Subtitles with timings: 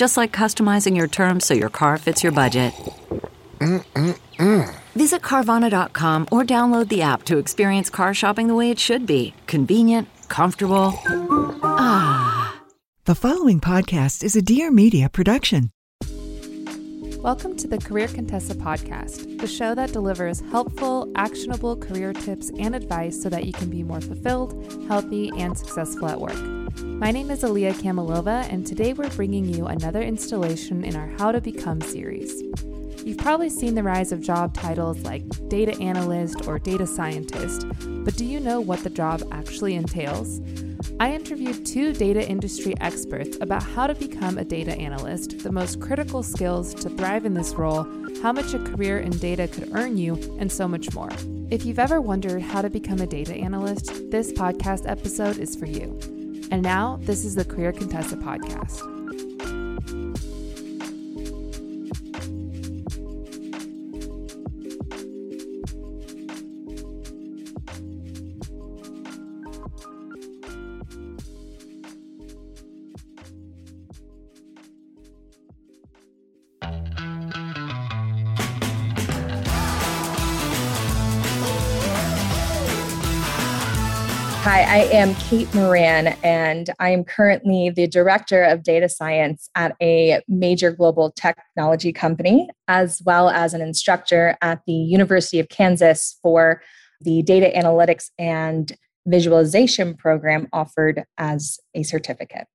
[0.00, 2.72] Just like customizing your terms so your car fits your budget.
[3.58, 4.74] Mm-mm-mm.
[4.94, 9.34] Visit Carvana.com or download the app to experience car shopping the way it should be
[9.46, 10.98] convenient, comfortable.
[11.62, 12.62] Ah.
[13.04, 15.70] The following podcast is a Dear Media production.
[17.18, 22.74] Welcome to the Career Contessa podcast, the show that delivers helpful, actionable career tips and
[22.74, 24.54] advice so that you can be more fulfilled,
[24.88, 26.59] healthy, and successful at work.
[26.78, 31.32] My name is Aliyah Kamilova, and today we're bringing you another installation in our How
[31.32, 32.42] to Become series.
[33.04, 37.66] You've probably seen the rise of job titles like data analyst or data scientist,
[38.04, 40.40] but do you know what the job actually entails?
[41.00, 45.80] I interviewed two data industry experts about how to become a data analyst, the most
[45.80, 47.84] critical skills to thrive in this role,
[48.22, 51.10] how much a career in data could earn you, and so much more.
[51.50, 55.66] If you've ever wondered how to become a data analyst, this podcast episode is for
[55.66, 56.19] you.
[56.50, 58.99] And now, this is the Career Contessa podcast.
[84.70, 90.22] I am Cait Moran, and I am currently the Director of Data Science at a
[90.28, 96.62] major global technology company, as well as an instructor at the University of Kansas for
[97.00, 98.72] the Data Analytics and
[99.06, 102.46] Visualization program offered as a certificate.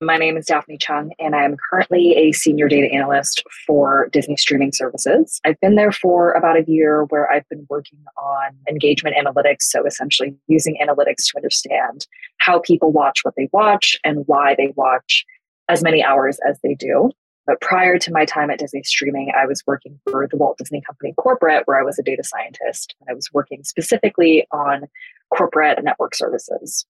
[0.00, 4.36] My name is Daphne Cheung, and I am currently a senior data analyst for Disney
[4.36, 5.40] Streaming Services.
[5.44, 9.62] I've been there for about a year where I've been working on engagement analytics.
[9.62, 14.72] So, essentially, using analytics to understand how people watch what they watch and why they
[14.76, 15.24] watch
[15.68, 17.10] as many hours as they do.
[17.44, 20.80] But prior to my time at Disney Streaming, I was working for the Walt Disney
[20.80, 22.94] Company corporate, where I was a data scientist.
[23.10, 24.84] I was working specifically on
[25.34, 26.86] corporate network services.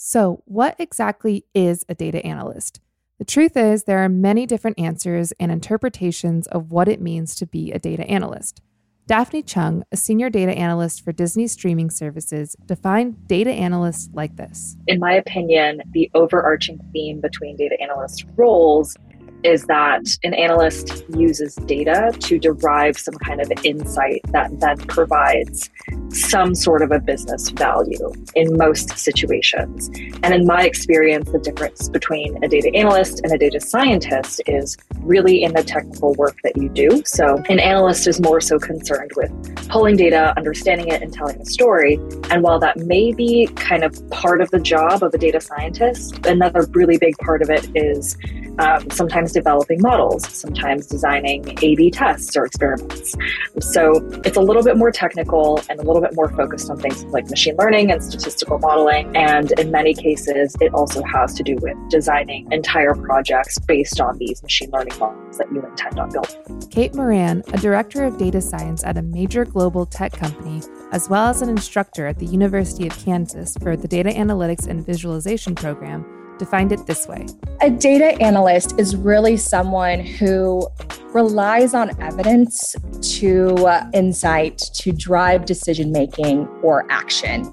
[0.00, 2.80] So, what exactly is a data analyst?
[3.18, 7.46] The truth is, there are many different answers and interpretations of what it means to
[7.46, 8.62] be a data analyst.
[9.08, 14.76] Daphne Cheung, a senior data analyst for Disney streaming services, defined data analysts like this.
[14.86, 18.96] In my opinion, the overarching theme between data analyst roles
[19.44, 25.70] is that an analyst uses data to derive some kind of insight that then provides
[26.10, 29.88] some sort of a business value in most situations.
[30.22, 34.76] And in my experience, the difference between a data analyst and a data scientist is
[35.00, 37.02] really in the technical work that you do.
[37.04, 39.30] So, an analyst is more so concerned with
[39.68, 41.94] pulling data, understanding it, and telling a story.
[42.30, 46.26] And while that may be kind of part of the job of a data scientist,
[46.26, 48.16] another really big part of it is
[48.58, 53.16] um, sometimes developing models, sometimes designing A B tests or experiments.
[53.60, 57.04] So it's a little bit more technical and a little bit more focused on things
[57.04, 59.16] like machine learning and statistical modeling.
[59.16, 64.18] And in many cases, it also has to do with designing entire projects based on
[64.18, 66.68] these machine learning models that you intend on building.
[66.70, 70.62] Cait Moran, a director of data science at a major global tech company,
[70.92, 74.84] as well as an instructor at the University of Kansas for the Data Analytics and
[74.84, 76.04] Visualization program,
[76.38, 77.26] defined it this way
[77.60, 80.68] A data analyst is really someone who
[81.12, 87.52] relies on evidence to uh, insight to drive decision making or action.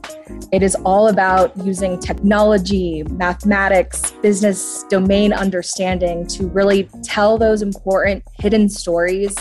[0.51, 8.23] It is all about using technology, mathematics, business domain understanding to really tell those important
[8.39, 9.35] hidden stories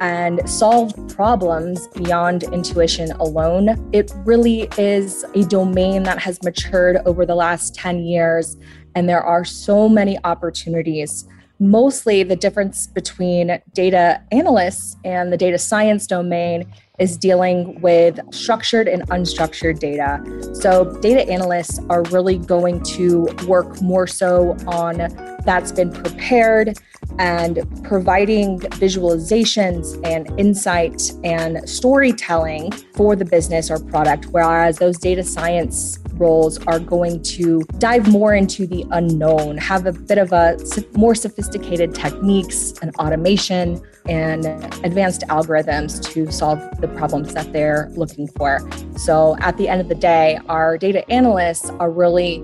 [0.00, 3.88] and solve problems beyond intuition alone.
[3.92, 8.56] It really is a domain that has matured over the last 10 years,
[8.94, 11.26] and there are so many opportunities
[11.58, 18.88] mostly the difference between data analysts and the data science domain is dealing with structured
[18.88, 20.20] and unstructured data.
[20.54, 24.98] So, data analysts are really going to work more so on
[25.46, 26.76] that's been prepared
[27.18, 35.22] and providing visualizations and insight and storytelling for the business or product, whereas those data
[35.22, 40.58] science roles are going to dive more into the unknown, have a bit of a
[40.94, 44.46] more sophisticated techniques and automation and
[44.84, 48.60] advanced algorithms to solve the problems that they're looking for.
[48.96, 52.40] So at the end of the day, our data analysts are really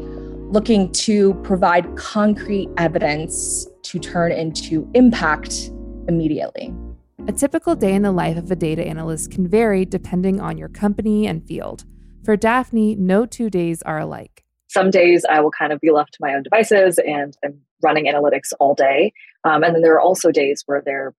[0.52, 5.70] looking to provide concrete evidence to turn into impact
[6.08, 6.74] immediately.
[7.26, 10.68] A typical day in the life of a data analyst can vary depending on your
[10.68, 11.84] company and field.
[12.24, 14.44] For Daphne, no two days are alike.
[14.68, 18.06] Some days I will kind of be left to my own devices and I'm running
[18.06, 19.12] analytics all day.
[19.44, 21.14] Um, and then there are also days where they're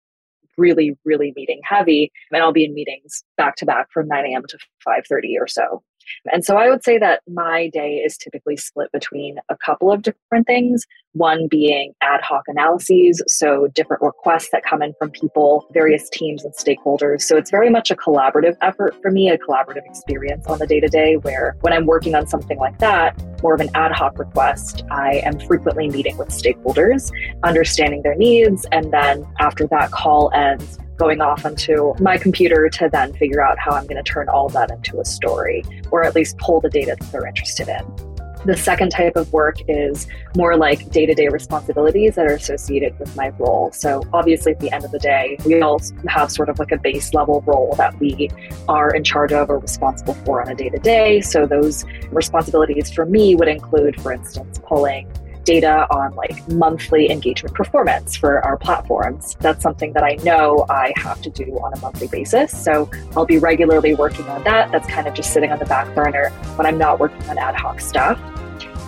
[0.58, 4.44] really, really meeting heavy, and I'll be in meetings back to back from 9 a.m.
[4.48, 4.58] to
[4.88, 5.84] 5:30 or so.
[6.32, 10.02] And so I would say that my day is typically split between a couple of
[10.02, 10.86] different things.
[11.14, 16.44] One being ad hoc analyses, so different requests that come in from people, various teams
[16.44, 17.22] and stakeholders.
[17.22, 20.80] So it's very much a collaborative effort for me, a collaborative experience on the day
[20.80, 24.18] to day, where when I'm working on something like that, more of an ad hoc
[24.18, 27.12] request, I am frequently meeting with stakeholders,
[27.44, 32.90] understanding their needs, and then after that call ends, going off onto my computer to
[32.92, 36.16] then figure out how I'm going to turn all that into a story or at
[36.16, 38.12] least pull the data that they're interested in.
[38.45, 42.98] The second type of work is more like day to day responsibilities that are associated
[43.00, 43.72] with my role.
[43.72, 46.78] So, obviously, at the end of the day, we all have sort of like a
[46.78, 48.30] base level role that we
[48.68, 51.22] are in charge of or responsible for on a day to day.
[51.22, 55.10] So, those responsibilities for me would include, for instance, pulling
[55.44, 59.36] data on like monthly engagement performance for our platforms.
[59.40, 62.51] That's something that I know I have to do on a monthly basis.
[62.63, 64.72] So I'll be regularly working on that.
[64.72, 67.56] That's kind of just sitting on the back burner when I'm not working on ad
[67.56, 68.19] hoc stuff.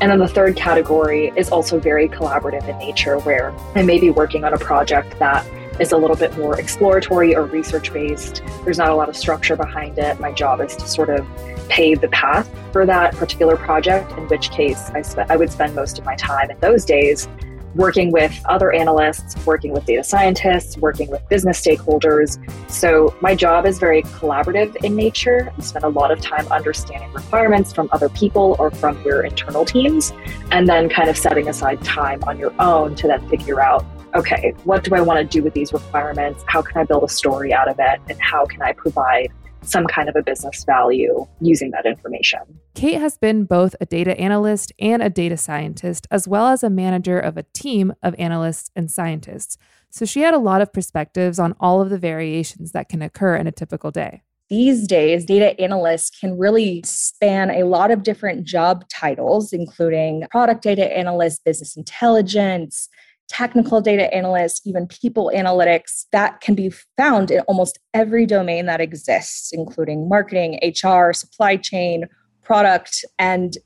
[0.02, 4.10] And then the third category is also very collaborative in nature, where I may be
[4.10, 5.46] working on a project that
[5.80, 8.44] is a little bit more exploratory or research based.
[8.64, 10.20] There's not a lot of structure behind it.
[10.20, 11.26] My job is to sort of
[11.70, 16.00] pave the path for that particular project, in which case I, I would spend most
[16.00, 17.28] of my time in those days
[17.76, 22.40] working with other analysts, working with data scientists, working with business stakeholders.
[22.72, 25.52] So my job is very collaborative in nature.
[25.58, 29.66] I spend a lot of time understanding requirements from other people or from your internal
[29.66, 30.14] teams,
[30.52, 33.86] and then kind of setting aside time on your own to then figure out
[34.16, 36.42] okay, what do I want to do with these requirements?
[36.48, 38.00] How can I build a story out of it?
[38.08, 39.30] And how can I provide
[39.66, 42.40] some kind of a business value using that information?
[42.74, 46.70] Cait has been both a data analyst and a data scientist, as well as a
[46.70, 49.58] manager of a team of analysts and scientists.
[49.90, 53.36] So she had a lot of perspectives on all of the variations that can occur
[53.36, 54.24] in a typical day.
[54.50, 60.62] These days, data analysts can really span a lot of different job titles, including product
[60.62, 62.88] data analyst, business intelligence,
[63.28, 68.82] technical data analysts, even people analytics that can be found in almost every domain that
[68.82, 72.06] exists, including marketing, HR, supply chain,
[72.44, 73.04] product.
[73.18, 73.58] And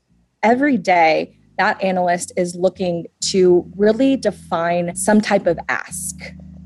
[0.42, 6.16] every day, that analyst is looking to really define some type of ask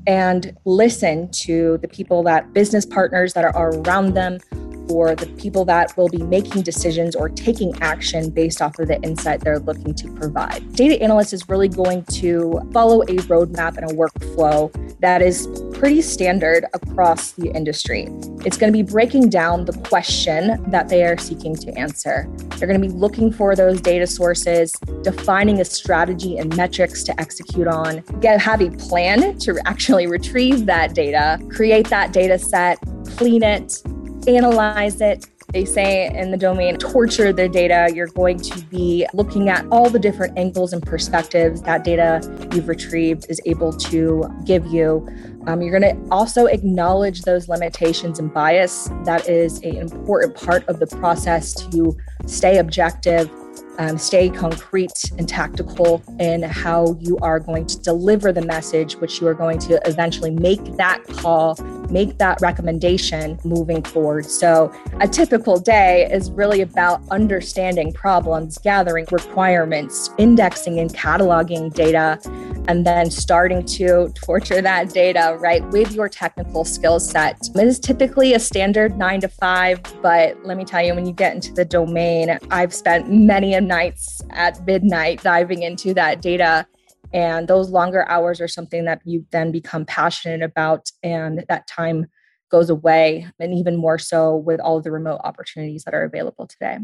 [0.07, 4.39] and listen to the people that business partners that are around them
[4.87, 9.01] for the people that will be making decisions or taking action based off of the
[9.01, 10.73] insight they're looking to provide.
[10.73, 16.01] Data analyst is really going to follow a roadmap and a workflow that is pretty
[16.01, 18.07] standard across the industry.
[18.45, 22.27] It's going to be breaking down the question that they are seeking to answer.
[22.57, 24.71] They're going to be looking for those data sources,
[25.03, 30.65] defining a strategy and metrics to execute on, get have a plan to actually retrieve
[30.65, 32.79] that data, create that data set,
[33.17, 33.81] clean it,
[34.27, 35.27] analyze it.
[35.53, 37.93] They say in the domain, torture the data.
[37.93, 42.19] You're going to be looking at all the different angles and perspectives that data
[42.53, 45.07] you've retrieved is able to give you.
[45.47, 48.89] Um, you're going to also acknowledge those limitations and bias.
[49.05, 53.29] That is an important part of the process to stay objective
[53.77, 59.19] um, stay concrete and tactical in how you are going to deliver the message, which
[59.19, 61.55] you are going to eventually make that call,
[61.95, 64.25] make that recommendation moving forward.
[64.25, 72.19] So, a typical day is really about understanding problems, gathering requirements, indexing and cataloging data,
[72.67, 77.49] and then starting to torture that data, right, with your technical skill set.
[77.55, 81.13] It is typically a standard nine to five, but let me tell you, when you
[81.13, 86.67] get into the domain, I've spent many a nights at midnight diving into that data
[87.15, 92.07] And those longer hours are something that you then become passionate about, and that time
[92.51, 96.45] goes away, and even more so with all of the remote opportunities that are available
[96.45, 96.79] today.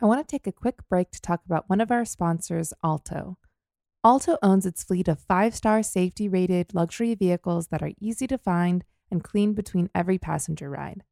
[0.00, 3.38] I want to take a quick break to talk about one of our sponsors, Alto.
[4.04, 8.38] Alto owns its fleet of five star safety rated luxury vehicles that are easy to
[8.38, 11.02] find and clean between every passenger ride.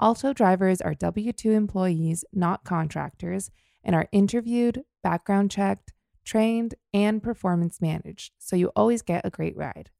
[0.00, 3.50] Alto drivers are W 2 employees, not contractors,
[3.82, 5.92] and are interviewed, background checked,
[6.24, 9.90] trained, and performance managed, so you always get a great ride.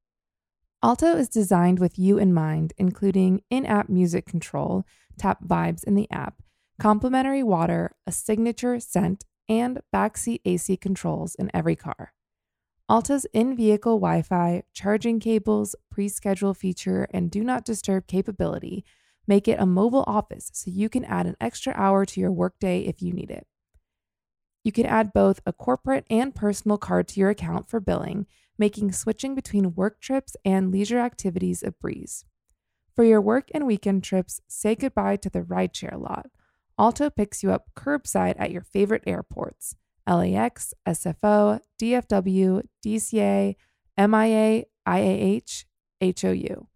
[0.83, 4.85] Alto is designed with you in mind, including in app music control,
[5.19, 6.43] tap vibes in the app,
[6.79, 12.13] complimentary water, a signature scent, and backseat AC controls in every car.
[12.91, 18.85] Alto's in vehicle Wi Fi, charging cables, pre schedule feature, and do not disturb capability
[19.27, 22.81] make it a mobile office so you can add an extra hour to your workday
[22.81, 23.47] if you need it.
[24.65, 28.27] You can add both a corporate and personal card to your account for billing,
[28.59, 32.25] making switching between work trips and leisure activities a breeze.
[32.97, 36.31] For your work and weekend trips, say goodbye to the rideshare lot.
[36.79, 39.77] Alto picks you up curbside at your favorite airports
[40.09, 43.57] LAX, SFO, DFW, DCA,
[43.99, 45.65] MIA, IAH,
[46.01, 46.69] HOU.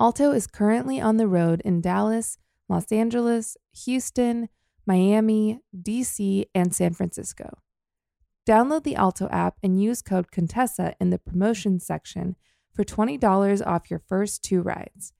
[0.00, 4.48] Alto is currently on the road in Dallas, Los Angeles, Houston,
[4.86, 7.58] Miami, DC, and San Francisco.
[8.48, 12.34] Download the Alto app and use code Contessa in the promotions section
[12.72, 15.12] for $20 off your first two rides.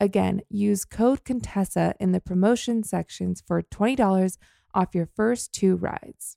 [0.00, 4.38] Again, use code Contessa in the promotion sections for $20
[4.74, 6.36] off your first two rides.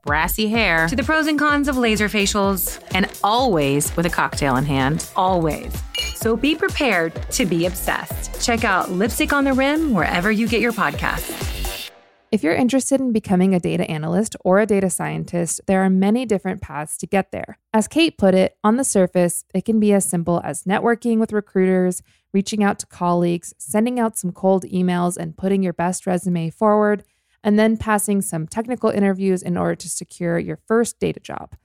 [0.03, 4.55] brassy hair to the pros and cons of laser facials, and always with a cocktail
[4.55, 5.09] in hand.
[5.15, 5.73] Always.
[6.15, 8.43] So be prepared to be obsessed.
[8.43, 11.89] Check out Lipstick on the Rim wherever you get your podcasts.
[12.31, 16.25] If you're interested in becoming a data analyst or a data scientist, there are many
[16.25, 17.57] different paths to get there.
[17.73, 21.33] As Cait put it, on the surface, it can be as simple as networking with
[21.33, 26.49] recruiters, reaching out to colleagues, sending out some cold emails, and putting your best resume
[26.49, 27.03] forward,
[27.43, 31.55] and then passing some technical interviews in order to secure your first data job.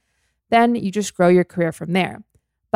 [0.50, 2.23] Then you just grow your career from there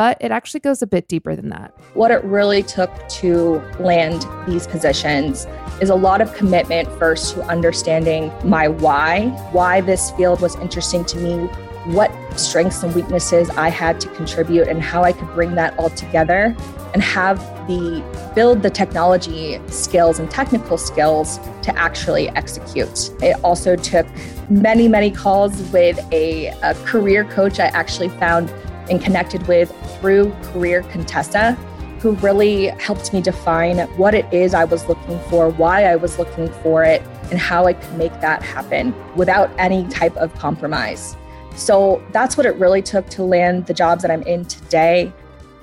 [0.01, 1.71] but it actually goes a bit deeper than that.
[1.93, 5.45] What it really took to land these positions
[5.79, 11.05] is a lot of commitment first to understanding my why, why this field was interesting
[11.05, 11.49] to me,
[11.85, 15.89] what strengths and weaknesses I had to contribute, and how I could bring that all
[15.89, 16.55] together
[16.93, 18.03] and have the
[18.35, 23.11] build the technology skills and technical skills to actually execute.
[23.21, 24.05] It also took
[24.49, 28.49] many, many calls with a, a career coach I actually found
[28.89, 31.53] and connected with through Career Contessa,
[31.99, 36.17] who really helped me define what it is I was looking for, why I was
[36.19, 41.15] looking for it, and how I could make that happen without any type of compromise.
[41.55, 45.11] So that's what it really took to land the jobs that I'm in today.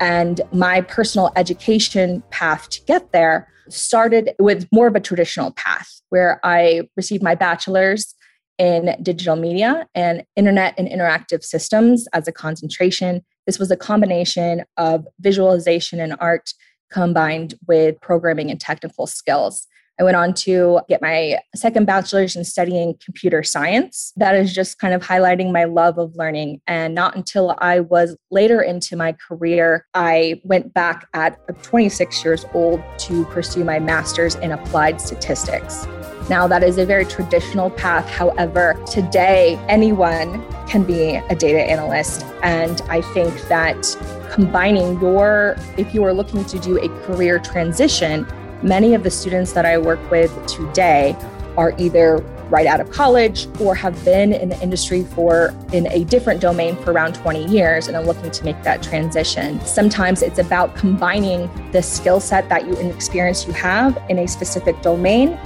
[0.00, 6.00] And my personal education path to get there started with more of a traditional path
[6.11, 8.14] where I received my bachelor's
[8.59, 13.25] in digital media and internet and interactive systems as a concentration.
[13.47, 16.50] This was a combination of visualization and art
[16.90, 19.66] combined with programming and technical skills.
[20.00, 24.12] I went on to get my second bachelor's in studying computer science.
[24.17, 26.61] That is just kind of highlighting my love of learning.
[26.69, 32.47] And not until I was later into my career, I went back at 26 years
[32.55, 35.87] old to pursue my master's in applied statistics.
[36.28, 38.07] Now, that is a very traditional path.
[38.09, 42.23] However, today, anyone can be a data analyst.
[42.43, 43.97] And I think that
[44.31, 48.26] combining your, if you are looking to do a career transition,
[48.62, 51.17] many of the students that I work with today
[51.57, 52.19] are either
[52.50, 56.77] right out of college or have been in the industry for in a different domain
[56.77, 59.61] for around 20 years and are looking to make that transition.
[59.67, 64.27] Sometimes it's about combining the skill set that you and experience you have in a
[64.27, 65.38] specific domain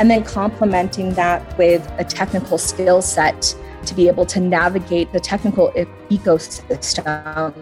[0.00, 3.54] and then complementing that with a technical skill set
[3.86, 5.70] to be able to navigate the technical
[6.10, 7.54] ecosystem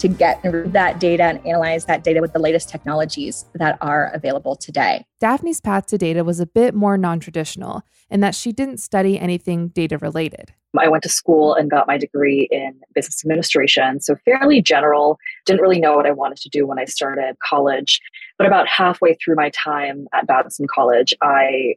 [0.00, 4.56] to get that data and analyze that data with the latest technologies that are available
[4.56, 5.04] today.
[5.20, 9.18] Daphne's path to data was a bit more non traditional in that she didn't study
[9.18, 10.52] anything data related.
[10.78, 14.00] I went to school and got my degree in business administration.
[14.00, 15.18] So, fairly general.
[15.44, 18.00] Didn't really know what I wanted to do when I started college.
[18.38, 21.74] But about halfway through my time at Babson College, I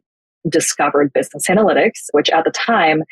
[0.47, 3.03] discovered business analytics, which at the time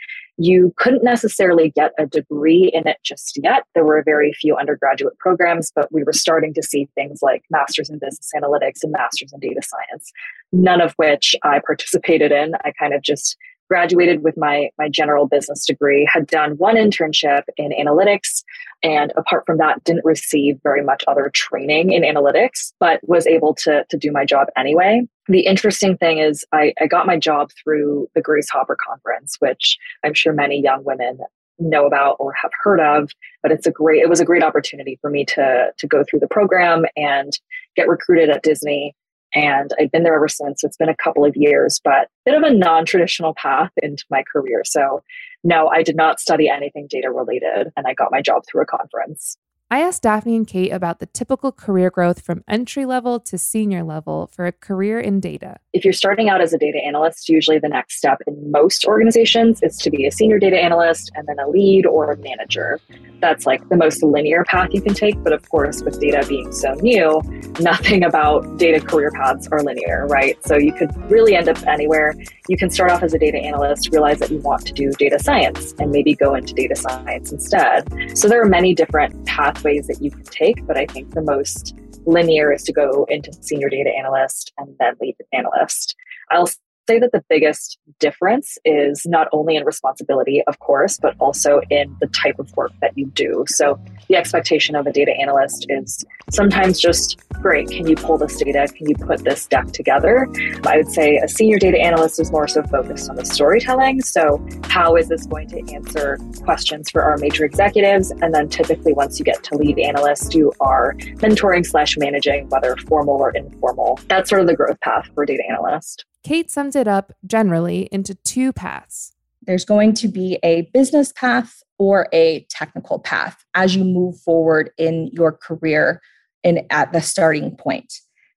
[0.41, 3.63] you couldn't necessarily get a degree in it just yet.
[3.75, 7.91] There were very few undergraduate programs, but we were starting to see things like masters
[7.91, 10.11] in business analytics and masters in data science,
[10.51, 12.53] none of which I participated in.
[12.65, 13.37] I kind of just
[13.71, 18.43] graduated with my my general business degree had done one internship in analytics
[18.83, 23.55] and apart from that didn't receive very much other training in analytics but was able
[23.55, 25.01] to to do my job anyway.
[25.29, 29.77] The interesting thing is I, I got my job through the grace hopper conference which
[30.03, 31.19] i'm sure many young women
[31.57, 33.09] know about or have heard of
[33.41, 36.19] but it's a great it was a great opportunity for me to to go through
[36.19, 37.39] the program and
[37.77, 38.93] get recruited at disney
[39.33, 40.63] and I've been there ever since.
[40.63, 44.03] It's been a couple of years, but a bit of a non traditional path into
[44.09, 44.63] my career.
[44.65, 45.03] So,
[45.43, 48.65] no, I did not study anything data related, and I got my job through a
[48.65, 49.37] conference.
[49.73, 53.85] I asked Daphne and Cait about the typical career growth from entry level to senior
[53.85, 55.55] level for a career in data.
[55.71, 59.63] If you're starting out as a data analyst, usually the next step in most organizations
[59.63, 62.81] is to be a senior data analyst and then a lead or a manager.
[63.21, 65.23] That's like the most linear path you can take.
[65.23, 67.21] But of course, with data being so new,
[67.61, 70.35] nothing about data career paths are linear, right?
[70.45, 72.13] So you could really end up anywhere.
[72.49, 75.17] You can start off as a data analyst, realize that you want to do data
[75.17, 78.17] science, and maybe go into data science instead.
[78.17, 81.21] So there are many different paths pathways that you can take, but I think the
[81.21, 81.75] most
[82.05, 85.95] linear is to go into senior data analyst and then lead analyst.
[86.31, 86.49] I'll
[86.87, 91.95] say that the biggest difference is not only in responsibility, of course, but also in
[92.01, 93.45] the type of work that you do.
[93.47, 98.35] So the expectation of a data analyst is sometimes just great, can you pull this
[98.37, 98.67] data?
[98.75, 100.27] Can you put this deck together?
[100.65, 104.01] I would say a senior data analyst is more so focused on the storytelling.
[104.01, 108.11] So, how is this going to answer questions for our major executives?
[108.21, 112.75] And then typically, once you get to lead analyst, you are mentoring slash managing, whether
[112.87, 113.99] formal or informal.
[114.07, 116.05] That's sort of the growth path for data analyst.
[116.23, 119.13] Cait sums it up generally into two paths.
[119.43, 124.69] There's going to be a business path or a technical path as you move forward
[124.77, 125.99] in your career
[126.43, 127.91] and at the starting point.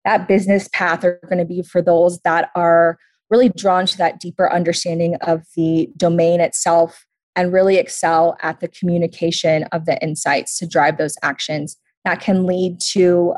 [0.05, 2.99] That business path are going to be for those that are
[3.31, 8.68] really drawn to that deeper understanding of the domain itself and really excel at the
[8.68, 13.35] communication of the insights to drive those actions that can lead to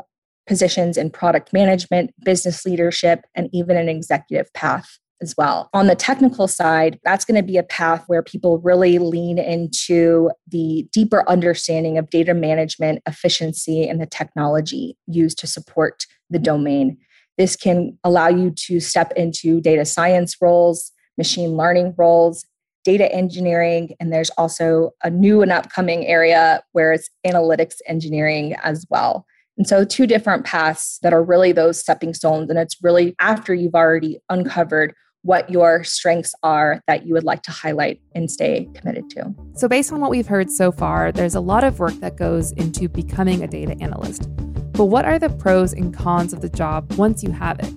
[0.47, 5.69] positions in product management, business leadership, and even an executive path as well.
[5.73, 10.29] On the technical side, that's going to be a path where people really lean into
[10.47, 16.97] the deeper understanding of data management, efficiency, and the technology used to support the domain.
[17.37, 22.45] This can allow you to step into data science roles, machine learning roles,
[22.83, 28.85] data engineering, and there's also a new and upcoming area where it's analytics engineering as
[28.89, 29.25] well.
[29.57, 32.49] And so, two different paths that are really those stepping stones.
[32.49, 34.93] And it's really after you've already uncovered
[35.23, 39.33] what your strengths are that you would like to highlight and stay committed to.
[39.55, 42.51] So, based on what we've heard so far, there's a lot of work that goes
[42.53, 44.29] into becoming a data analyst.
[44.73, 47.73] But what are the pros and cons of the job once you have it?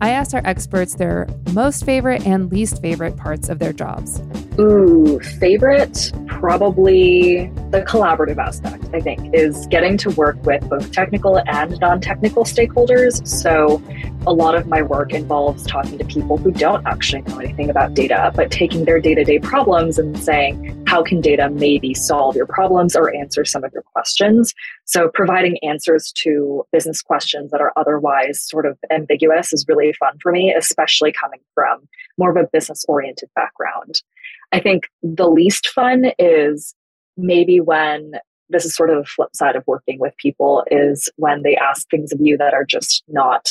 [0.00, 4.20] I asked our experts their most favorite and least favorite parts of their jobs.
[4.58, 6.12] Ooh, favorite?
[6.28, 12.00] Probably the collaborative aspect, I think, is getting to work with both technical and non
[12.00, 13.26] technical stakeholders.
[13.26, 13.82] So,
[14.26, 17.92] a lot of my work involves talking to people who don't actually know anything about
[17.92, 22.34] data, but taking their day to day problems and saying, how can data maybe solve
[22.34, 24.54] your problems or answer some of your questions?
[24.86, 30.16] So, providing answers to business questions that are otherwise sort of ambiguous is really fun
[30.22, 34.00] for me, especially coming from more of a business oriented background.
[34.52, 36.74] I think the least fun is
[37.16, 38.12] maybe when
[38.48, 41.88] this is sort of the flip side of working with people is when they ask
[41.90, 43.48] things of you that are just not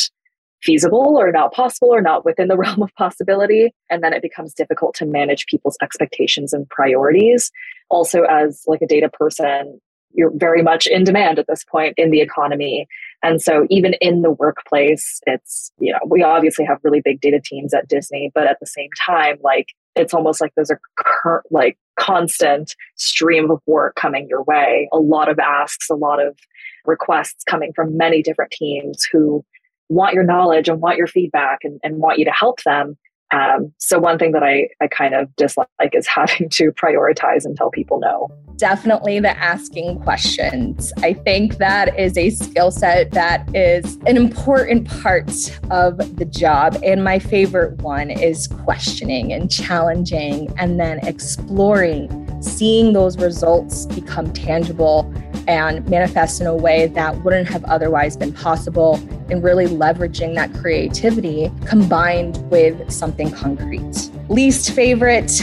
[0.61, 3.73] feasible or not possible or not within the realm of possibility.
[3.89, 7.51] And then it becomes difficult to manage people's expectations and priorities.
[7.89, 9.79] Also as like a data person
[10.17, 12.87] you're very much in demand at this point in the economy.
[13.21, 17.41] And so even in the workplace it's you know we obviously have really big data
[17.43, 21.43] teams at disney but at the same time like it's almost like there's a cur-
[21.51, 26.37] like constant stream of work coming your way a lot of asks a lot of
[26.85, 29.43] requests coming from many different teams who
[29.89, 32.97] want your knowledge and want your feedback and, and want you to help them.
[33.31, 37.55] Um, so one thing that I, I kind of dislike is having to prioritize and
[37.55, 40.91] tell people no definitely the asking questions.
[40.97, 45.29] I think that is a skill set that is an important part
[45.71, 46.77] of the job.
[46.83, 54.31] And my favorite one is questioning and challenging and then exploring, seeing those results become
[54.33, 55.11] tangible
[55.47, 58.95] and manifest in a way that wouldn't have otherwise been possible
[59.29, 64.09] and really leveraging that creativity combined with something concrete.
[64.29, 65.41] Least favorite,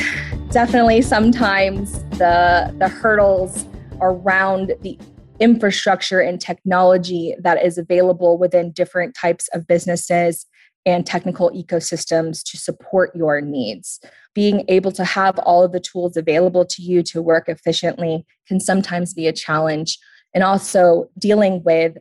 [0.53, 3.65] definitely sometimes the the hurdles
[4.03, 4.99] around the
[5.41, 10.45] infrastructure and technology that is available within different types of businesses
[10.85, 13.99] and technical ecosystems to support your needs.
[14.35, 18.61] Being able to have all of the tools available to you to work efficiently can
[18.61, 19.99] sometimes be a challenge.
[20.35, 21.97] And also dealing with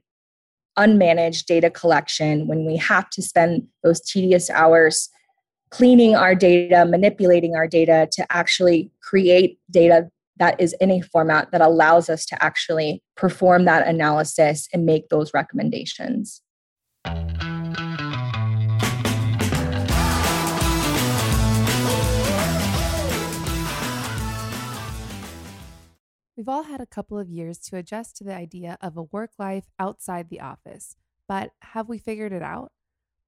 [0.77, 5.09] unmanaged data collection when we have to spend those tedious hours
[5.71, 11.49] cleaning our data, manipulating our data to actually create data that is in a format
[11.51, 16.41] that allows us to actually perform that analysis and make those recommendations.
[26.36, 29.31] We've all had a couple of years to adjust to the idea of a work
[29.38, 30.95] life outside the office,
[31.27, 32.71] but have we figured it out?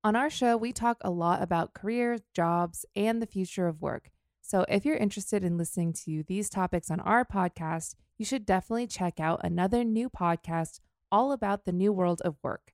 [0.06, 4.12] On our show, we talk a lot about careers, jobs, and the future of work.
[4.42, 8.88] So if you're interested in listening to these topics on our podcast, you should definitely
[8.88, 12.74] check out another new podcast all about the new world of work.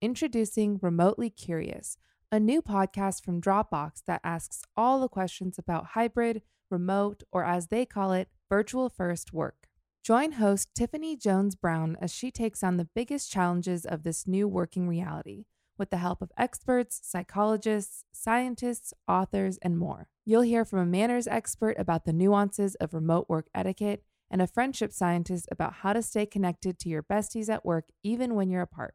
[0.00, 1.98] Introducing Remotely Curious,
[2.32, 6.40] a new podcast from Dropbox that asks all the questions about hybrid,
[6.70, 9.68] remote, or as they call it, virtual first work.
[10.02, 14.48] Join host Tiffany Jones Brown as she takes on the biggest challenges of this new
[14.48, 15.44] working reality
[15.80, 20.08] with the help of experts, psychologists, scientists, authors, and more.
[20.24, 24.46] You'll hear from a manners expert about the nuances of remote work etiquette and a
[24.46, 28.62] friendship scientist about how to stay connected to your besties at work even when you're
[28.62, 28.94] apart.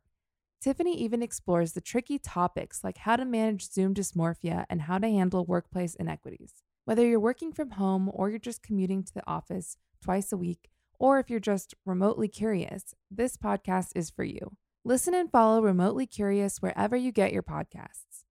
[0.62, 5.08] Tiffany even explores the tricky topics like how to manage Zoom dysmorphia and how to
[5.08, 6.64] handle workplace inequities.
[6.86, 10.70] Whether you're working from home or you're just commuting to the office twice a week,
[11.00, 14.56] or if you're just remotely curious, this podcast is for you.
[14.88, 18.22] Listen and follow Remotely Curious wherever you get your podcasts.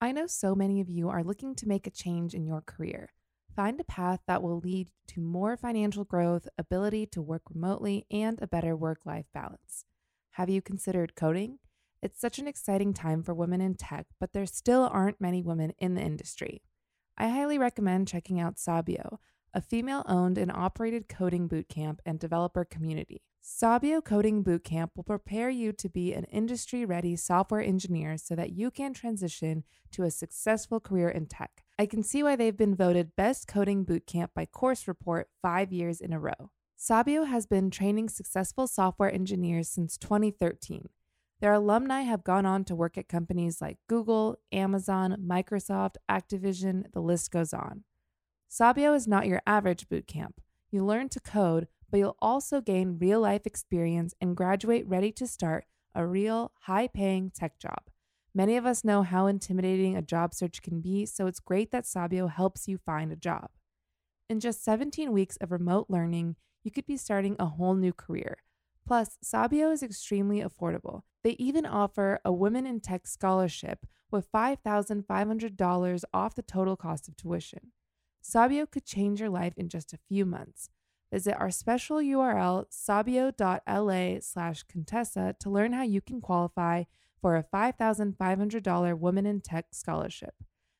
[0.00, 3.10] I know so many of you are looking to make a change in your career.
[3.54, 8.40] Find a path that will lead to more financial growth, ability to work remotely, and
[8.40, 9.84] a better work life balance.
[10.30, 11.58] Have you considered coding?
[12.00, 15.74] It's such an exciting time for women in tech, but there still aren't many women
[15.78, 16.62] in the industry.
[17.18, 19.20] I highly recommend checking out Sabio,
[19.52, 23.22] a female owned and operated coding bootcamp and developer community.
[23.42, 28.52] Sabio Coding Bootcamp will prepare you to be an industry ready software engineer so that
[28.52, 31.64] you can transition to a successful career in tech.
[31.78, 36.02] I can see why they've been voted Best Coding Bootcamp by Course Report five years
[36.02, 36.50] in a row.
[36.76, 40.90] Sabio has been training successful software engineers since 2013.
[41.40, 47.00] Their alumni have gone on to work at companies like Google, Amazon, Microsoft, Activision, the
[47.00, 47.84] list goes on.
[48.52, 50.32] Sabio is not your average bootcamp.
[50.72, 55.26] You learn to code but you'll also gain real life experience and graduate ready to
[55.28, 57.82] start a real high paying tech job.
[58.34, 61.86] Many of us know how intimidating a job search can be, so it's great that
[61.86, 63.50] Sabio helps you find a job.
[64.28, 66.34] In just 17 weeks of remote learning,
[66.64, 68.38] you could be starting a whole new career.
[68.84, 71.02] Plus, Sabio is extremely affordable.
[71.22, 77.16] They even offer a Women in Tech scholarship with $5,500 off the total cost of
[77.16, 77.70] tuition.
[78.20, 80.68] Sabio could change your life in just a few months.
[81.12, 86.84] Visit our special URL, sabio.la slash Contessa, to learn how you can qualify
[87.20, 90.34] for a $5,500 Women in Tech scholarship.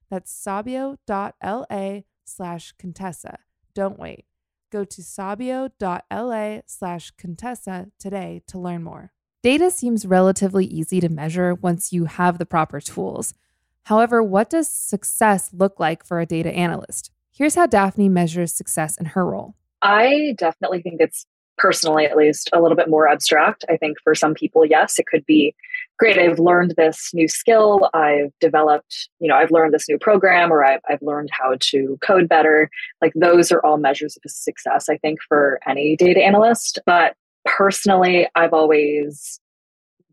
[0.09, 3.39] That's sabio.la slash Contessa.
[3.75, 4.27] Don't wait.
[4.71, 9.13] Go to sabio.la slash Contessa today to learn more.
[9.43, 13.35] Data seems relatively easy to measure once you have the proper tools.
[13.85, 17.11] However, what does success look like for a data analyst?
[17.41, 19.55] Here's how Daphne measures success in her role.
[19.81, 21.25] I definitely think it's
[21.57, 23.65] personally, at least, a little bit more abstract.
[23.71, 25.55] I think for some people, yes, it could be
[25.99, 26.19] great.
[26.19, 27.89] I've learned this new skill.
[27.95, 31.99] I've developed, you know, I've learned this new program or I've, I've learned how to
[32.03, 32.69] code better.
[33.01, 36.79] Like those are all measures of success, I think, for any data analyst.
[36.85, 37.15] But
[37.47, 39.41] personally, I've always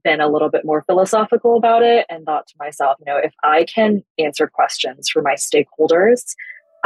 [0.01, 3.33] been a little bit more philosophical about it and thought to myself, you know, if
[3.43, 6.23] I can answer questions for my stakeholders,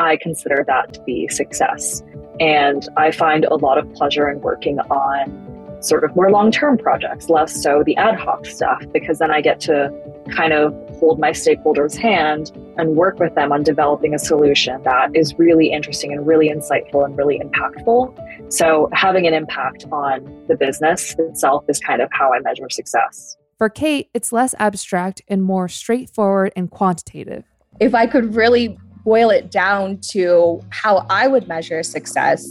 [0.01, 2.03] I consider that to be success.
[2.39, 6.77] And I find a lot of pleasure in working on sort of more long term
[6.77, 9.91] projects, less so the ad hoc stuff, because then I get to
[10.31, 15.15] kind of hold my stakeholders' hand and work with them on developing a solution that
[15.15, 18.53] is really interesting and really insightful and really impactful.
[18.53, 23.37] So, having an impact on the business itself is kind of how I measure success.
[23.57, 27.45] For Cait, it's less abstract and more straightforward and quantitative.
[27.79, 32.47] If I could really boil it down to how I would measure success,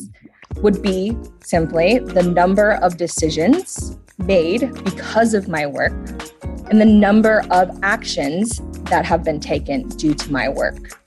[0.56, 5.92] would be simply the number of decisions made because of my work
[6.70, 11.00] and the number of actions that have been taken due to my work.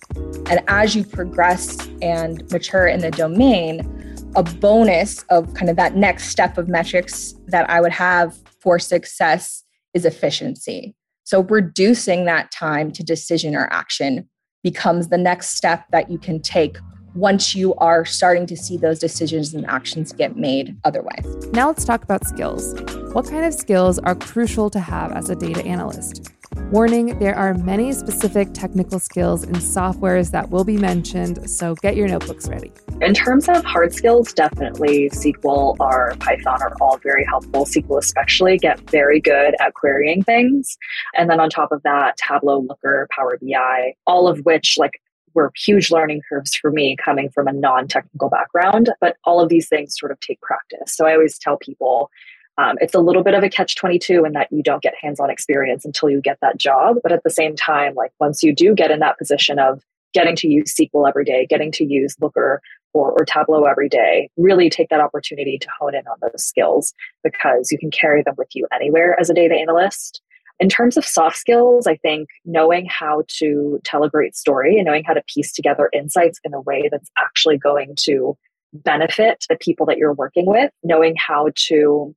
[0.49, 3.89] And as you progress and mature in the domain,
[4.35, 8.79] a bonus of kind of that next step of metrics that I would have for
[8.79, 10.95] success is efficiency.
[11.23, 14.27] So reducing that time to decision or action
[14.63, 16.77] becomes the next step that you can take
[17.15, 21.25] once you are starting to see those decisions and actions get made otherwise.
[21.53, 22.73] Now let's talk about skills.
[23.13, 26.32] What kind of skills are crucial to have as a data analyst?
[26.73, 31.95] Warning there are many specific technical skills and softwares that will be mentioned, so get
[31.95, 32.71] your notebooks ready.
[32.99, 37.65] In terms of hard skills, definitely SQL or Python are all very helpful.
[37.65, 40.75] SQL, especially, get very good at querying things.
[41.15, 44.99] And then on top of that, Tableau, Looker, Power BI, all of which, like,
[45.35, 48.89] were huge learning curves for me coming from a non technical background.
[48.99, 50.95] But all of these things sort of take practice.
[50.95, 52.09] So I always tell people
[52.57, 55.19] um, it's a little bit of a catch 22 in that you don't get hands
[55.19, 56.97] on experience until you get that job.
[57.01, 59.81] But at the same time, like once you do get in that position of
[60.13, 62.61] getting to use SQL every day, getting to use Looker
[62.93, 66.93] or, or Tableau every day, really take that opportunity to hone in on those skills
[67.23, 70.21] because you can carry them with you anywhere as a data analyst.
[70.59, 74.85] In terms of soft skills, I think knowing how to tell a great story and
[74.85, 78.37] knowing how to piece together insights in a way that's actually going to
[78.71, 82.15] benefit the people that you're working with, knowing how to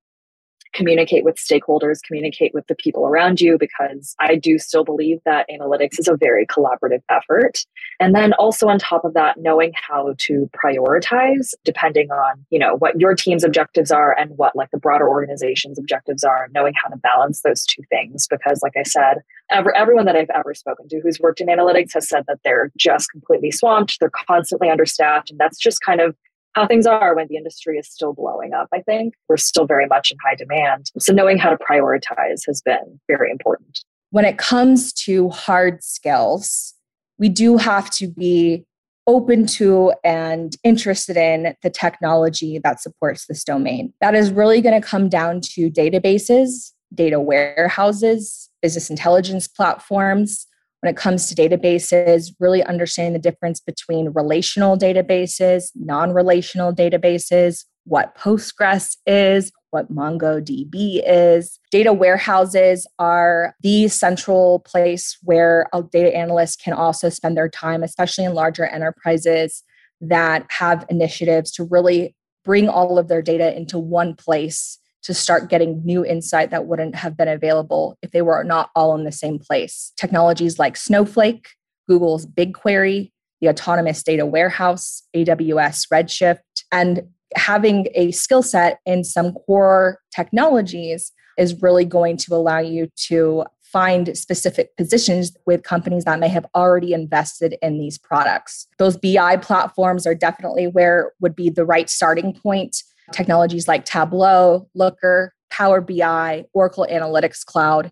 [0.77, 5.47] communicate with stakeholders, communicate with the people around you, because I do still believe that
[5.51, 7.65] analytics is a very collaborative effort.
[7.99, 12.77] And then also on top of that, knowing how to prioritize depending on, you know,
[12.77, 16.91] what your team's objectives are and what like the broader organization's objectives are, knowing how
[16.91, 18.27] to balance those two things.
[18.29, 21.95] Because like I said, ever, everyone that I've ever spoken to who's worked in analytics
[21.95, 23.99] has said that they're just completely swamped.
[23.99, 25.31] They're constantly understaffed.
[25.31, 26.15] And that's just kind of
[26.57, 29.14] how things are when the industry is still blowing up, I think.
[29.29, 30.90] We're still very much in high demand.
[30.99, 33.81] So knowing how to prioritize has been very important.
[34.11, 36.73] When it comes to hard skills,
[37.19, 38.64] we do have to be
[39.07, 43.92] open to and interested in the technology that supports this domain.
[44.01, 50.47] That is really going to come down to databases, data warehouses, business intelligence platforms,
[50.87, 57.64] when it comes to databases, really understanding the difference between relational databases, non relational databases,
[57.87, 61.59] what Postgres is, what MongoDB is.
[61.72, 67.83] Data warehouses are the central place where a data analyst can also spend their time,
[67.83, 69.64] especially in larger enterprises
[70.01, 75.49] that have initiatives to really bring all of their data into one place to start
[75.49, 79.12] getting new insight that wouldn't have been available if they were not all in the
[79.12, 79.92] same place.
[79.97, 81.51] Technologies like Snowflake,
[81.88, 86.40] Google's BigQuery, the Autonomous Data Warehouse, AWS Redshift,
[86.73, 87.03] and
[87.37, 93.45] having a skill set in some core technologies is really going to allow you to
[93.62, 98.66] find specific positions with companies that may have already invested in these products.
[98.79, 104.69] Those BI platforms are definitely where would be the right starting point technologies like Tableau,
[104.75, 107.90] Looker, Power BI, Oracle Analytics Cloud.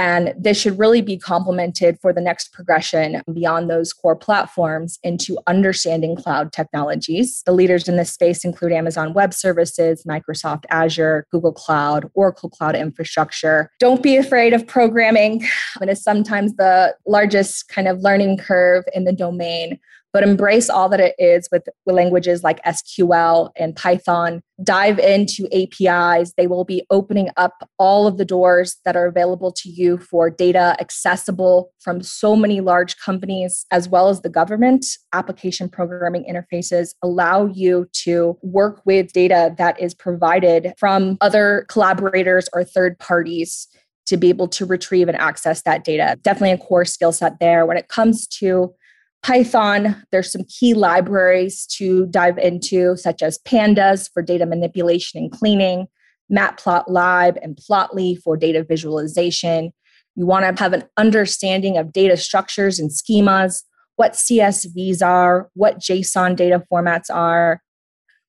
[0.00, 5.38] And this should really be complemented for the next progression beyond those core platforms into
[5.48, 7.42] understanding cloud technologies.
[7.46, 12.76] The leaders in this space include Amazon Web Services, Microsoft Azure, Google Cloud, Oracle Cloud
[12.76, 13.70] Infrastructure.
[13.80, 15.44] Don't be afraid of programming.
[15.82, 19.80] It is sometimes the largest kind of learning curve in the domain
[20.18, 24.40] but embrace all that it is with, with languages like SQL and Python.
[24.64, 26.32] Dive into APIs.
[26.36, 30.28] They will be opening up all of the doors that are available to you for
[30.28, 34.84] data accessible from so many large companies as well as the government.
[35.12, 42.48] Application programming interfaces allow you to work with data that is provided from other collaborators
[42.52, 43.68] or third parties
[44.06, 46.18] to be able to retrieve and access that data.
[46.22, 47.64] Definitely a core skill set there.
[47.64, 48.74] When it comes to
[49.22, 55.32] Python, there's some key libraries to dive into, such as Pandas for data manipulation and
[55.32, 55.86] cleaning,
[56.32, 59.72] Matplotlib and Plotly for data visualization.
[60.14, 63.62] You want to have an understanding of data structures and schemas,
[63.96, 67.60] what CSVs are, what JSON data formats are,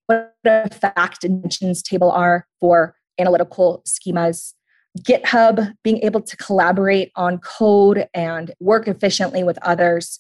[0.08, 4.54] what a fact dimensions table are for analytical schemas.
[5.02, 10.19] GitHub, being able to collaborate on code and work efficiently with others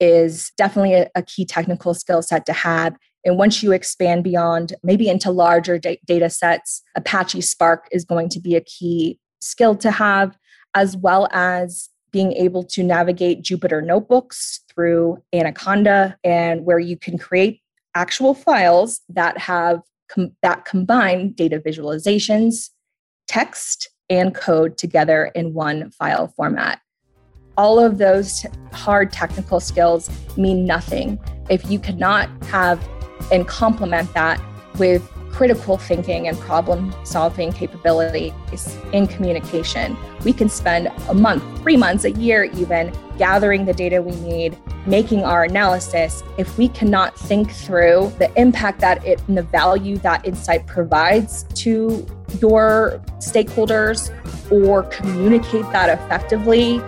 [0.00, 2.96] is definitely a, a key technical skill set to have.
[3.24, 8.28] And once you expand beyond maybe into larger da- data sets, Apache Spark is going
[8.30, 10.36] to be a key skill to have,
[10.74, 17.18] as well as being able to navigate Jupyter notebooks through Anaconda and where you can
[17.18, 17.60] create
[17.94, 22.70] actual files that have com- that combine data visualizations,
[23.26, 26.80] text, and code together in one file format
[27.58, 31.18] all of those hard technical skills mean nothing
[31.50, 32.88] if you cannot have
[33.32, 34.40] and complement that
[34.78, 38.32] with critical thinking and problem solving capabilities
[38.92, 39.96] in communication.
[40.24, 44.56] We can spend a month, three months, a year even gathering the data we need,
[44.86, 46.22] making our analysis.
[46.38, 51.44] If we cannot think through the impact that it and the value that insight provides
[51.54, 52.06] to
[52.40, 54.10] your stakeholders
[54.50, 56.80] or communicate that effectively,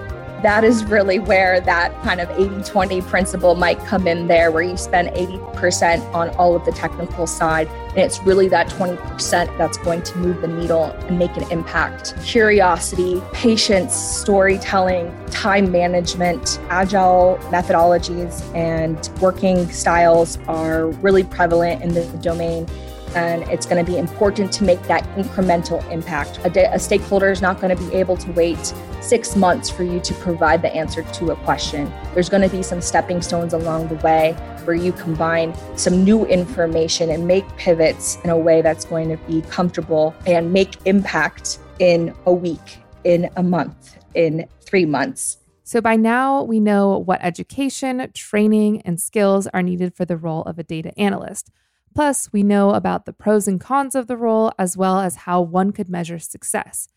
[0.42, 4.62] that is really where that kind of 80 20 principle might come in there, where
[4.62, 7.68] you spend 80% on all of the technical side.
[7.90, 12.14] And it's really that 20% that's going to move the needle and make an impact.
[12.24, 22.04] Curiosity, patience, storytelling, time management, agile methodologies, and working styles are really prevalent in the
[22.22, 22.66] domain
[23.14, 26.38] and it's going to be important to make that incremental impact.
[26.44, 30.00] A, a stakeholder is not going to be able to wait six months for you
[30.00, 31.92] to provide the answer to a question.
[32.14, 34.32] There's going to be some stepping stones along the way
[34.64, 39.16] where you combine some new information and make pivots in a way that's going to
[39.26, 45.38] be comfortable and make impact in a week, in a month, in three months.
[45.64, 50.42] So by now, we know what education, training, and skills are needed for the role
[50.42, 51.50] of a data analyst.
[51.94, 55.40] Plus, we know about the pros and cons of the role, as well as how
[55.40, 56.88] one could measure success.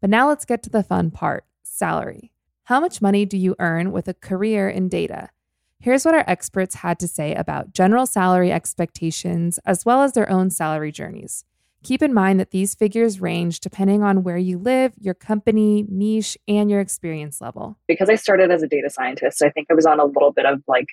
[0.00, 2.32] But now let's get to the fun part salary.
[2.64, 5.30] How much money do you earn with a career in data?
[5.80, 10.30] Here's what our experts had to say about general salary expectations, as well as their
[10.30, 11.44] own salary journeys.
[11.82, 16.38] Keep in mind that these figures range depending on where you live, your company, niche,
[16.46, 17.76] and your experience level.
[17.88, 20.46] Because I started as a data scientist, I think I was on a little bit
[20.46, 20.86] of like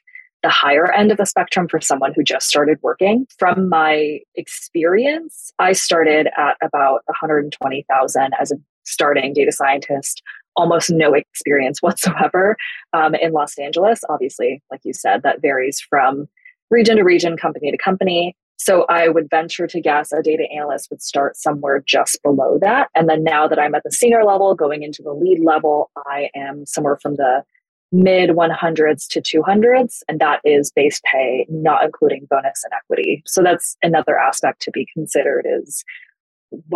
[0.43, 3.27] the higher end of the spectrum for someone who just started working.
[3.37, 10.21] From my experience, I started at about 120,000 as a starting data scientist,
[10.55, 12.55] almost no experience whatsoever
[12.93, 14.01] um, in Los Angeles.
[14.09, 16.27] Obviously, like you said, that varies from
[16.69, 18.35] region to region, company to company.
[18.57, 22.89] So I would venture to guess a data analyst would start somewhere just below that.
[22.93, 26.29] And then now that I'm at the senior level, going into the lead level, I
[26.35, 27.43] am somewhere from the
[27.91, 33.23] mid 100s to 200s and that is base pay not including bonus and equity.
[33.25, 35.83] So that's another aspect to be considered is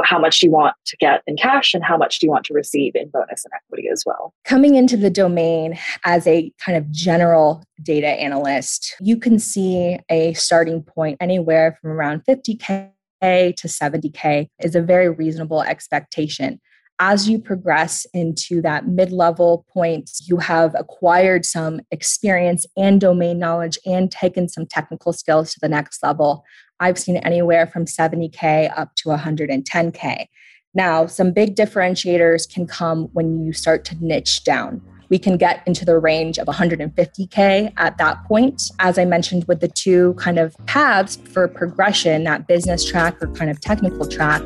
[0.03, 2.45] how much do you want to get in cash and how much do you want
[2.45, 4.33] to receive in bonus and equity as well.
[4.45, 10.33] Coming into the domain as a kind of general data analyst you can see a
[10.33, 16.59] starting point anywhere from around 50k to 70k is a very reasonable expectation
[16.99, 23.39] as you progress into that mid level point, you have acquired some experience and domain
[23.39, 26.43] knowledge and taken some technical skills to the next level.
[26.79, 30.27] I've seen anywhere from 70K up to 110K.
[30.75, 34.81] Now, some big differentiators can come when you start to niche down
[35.13, 38.71] we can get into the range of 150K at that point.
[38.79, 43.27] As I mentioned, with the two kind of paths for progression, that business track or
[43.33, 44.41] kind of technical track,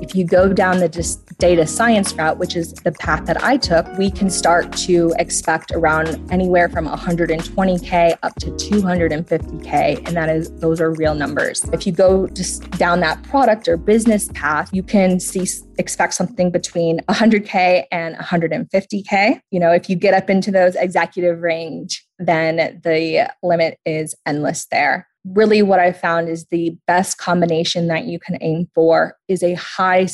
[0.00, 0.88] if you go down the
[1.38, 5.72] data science route, which is the path that I took, we can start to expect
[5.72, 10.06] around anywhere from 120K up to 250K.
[10.06, 11.64] And that is, those are real numbers.
[11.72, 15.46] If you go just down that product or business path, you can see
[15.78, 19.40] expect something between 100K and 150K.
[19.50, 24.66] You know, if you get up into those executive range, then the limit is endless
[24.66, 25.08] there.
[25.24, 29.54] Really, what I found is the best combination that you can aim for is a
[29.54, 30.08] high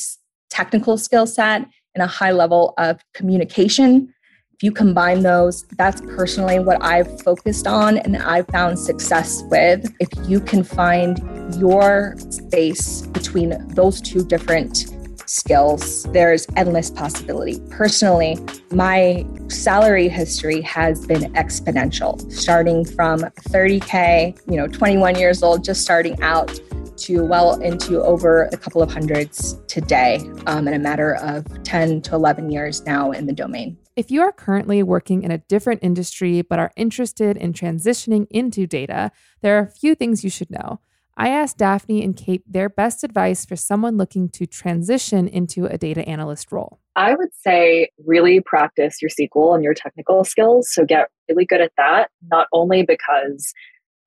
[0.51, 1.63] technical skill set
[1.95, 4.13] and a high level of communication.
[4.53, 9.95] If you combine those, that's personally what I've focused on and I've found success with.
[10.01, 11.19] If you can find
[11.57, 14.96] your space between those two different
[15.27, 17.61] skills, there's endless possibility.
[17.71, 18.39] Personally,
[18.71, 25.83] my salary history has been exponential, starting from 30K, you know, 21 years old, just
[25.83, 26.59] starting out
[26.97, 32.03] to well into over a couple of hundreds today um, in a matter of 10
[32.03, 33.77] to 11 years now in the domain.
[33.97, 38.67] If you are currently working in a different industry but are interested in transitioning into
[38.67, 39.11] data,
[39.43, 40.81] there are a few things you should know.
[41.17, 45.79] I asked Daphne and Cait their best advice for someone looking to transition into a
[45.79, 46.79] data analyst role.
[46.95, 50.73] I would say really practice your SQL and your technical skills.
[50.73, 53.53] So get really good at that, not only because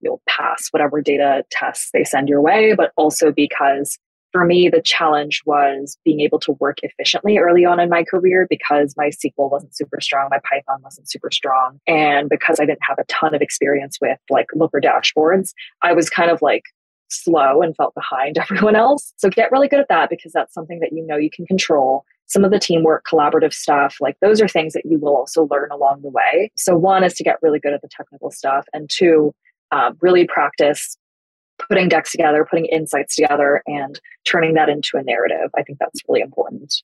[0.02, 3.98] you'll pass whatever data tests they send your way, but also because
[4.32, 8.46] for me, the challenge was being able to work efficiently early on in my career
[8.48, 11.80] because my SQL wasn't super strong, my Python wasn't super strong.
[11.88, 16.12] And because I didn't have a ton of experience with like looker dashboards, I was
[16.12, 16.64] kind of like
[17.10, 19.14] slow and felt behind everyone else.
[19.18, 22.06] So get really good at that because that's something that you know you can control.
[22.28, 25.70] Some of the teamwork, collaborative stuff, like those are things that you will also learn
[25.72, 26.52] along the way.
[26.56, 29.34] So, one is to get really good at the technical stuff, and two,
[29.72, 30.96] uh, really practice
[31.68, 35.50] putting decks together, putting insights together, and turning that into a narrative.
[35.58, 36.82] I think that's really important.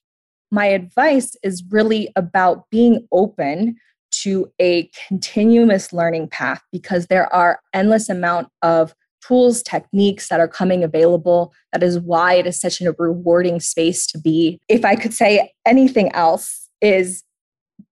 [0.50, 3.76] My advice is really about being open
[4.22, 10.48] to a continuous learning path because there are endless amount of tools techniques that are
[10.48, 14.58] coming available that is why it is such a rewarding space to be.
[14.68, 17.22] If i could say anything else is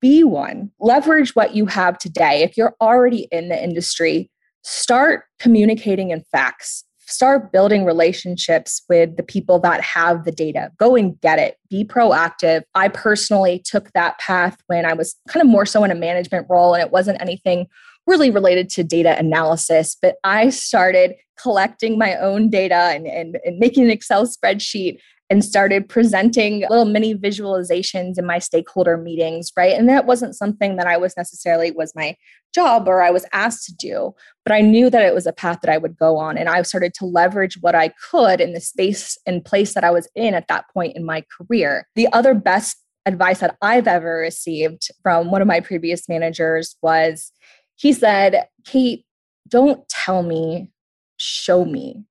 [0.01, 2.43] be one leverage what you have today.
[2.43, 4.31] If you're already in the industry
[4.65, 6.85] start communicating in facts.
[7.07, 10.73] Start building relationships with the people that have the data.
[10.79, 11.59] Go and get it.
[11.69, 12.63] Be proactive.
[12.75, 16.47] I personally took that path when i was kind of more so in a management
[16.49, 17.67] role and it wasn't anything
[18.07, 23.59] really related to data analysis but i started collecting my own data and, and, and
[23.59, 24.99] making an excel spreadsheet
[25.31, 29.77] and started presenting little mini visualizations in my stakeholder meetings right?
[29.77, 32.17] And that wasn't something that i was necessarily was my
[32.55, 35.61] job or i was asked to do but i knew that it was a path
[35.63, 36.37] that i would go on.
[36.37, 39.91] And i started to leverage what i could in the space and place that i
[39.91, 41.89] was in at that point in my career.
[41.95, 42.77] The other best
[43.07, 47.33] advice that i've ever received from one of my previous managers was
[47.77, 49.05] he said Cait
[49.49, 50.71] don't tell me
[51.17, 52.05] show me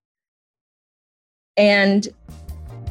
[1.58, 2.08] and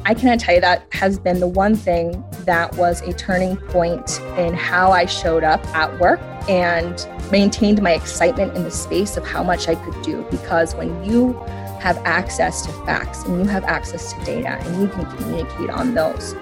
[0.05, 4.19] I cannot tell you that has been the one thing that was a turning point
[4.37, 6.19] in how I showed up at work
[6.49, 10.25] and maintained my excitement in the space of how much I could do.
[10.29, 11.33] Because when you
[11.79, 15.93] have access to facts and you have access to data and you can communicate on
[15.93, 16.33] those,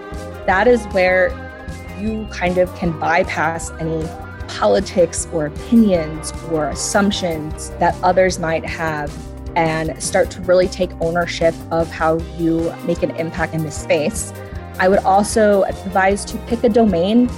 [0.47, 1.29] that is where
[1.99, 4.03] you kind of can bypass any
[4.51, 9.11] politics or opinions or assumptions that others might have
[9.55, 14.33] and start to really take ownership of how you make an impact in this space.
[14.79, 17.29] I would also advise to pick a domain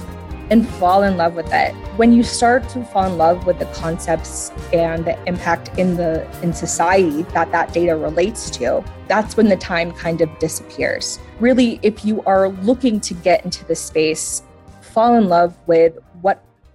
[0.50, 1.72] and fall in love with it.
[1.96, 6.28] When you start to fall in love with the concepts and the impact in the
[6.42, 11.18] in society that that data relates to, that's when the time kind of disappears.
[11.40, 14.42] Really, if you are looking to get into the space,
[14.80, 15.98] fall in love with